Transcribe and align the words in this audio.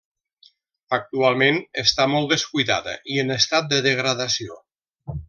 Actualment 0.97 1.59
està 1.83 2.07
molt 2.15 2.31
descuidada 2.33 2.95
i 3.17 3.21
en 3.25 3.37
estat 3.39 3.69
de 3.75 3.83
degradació. 3.89 4.59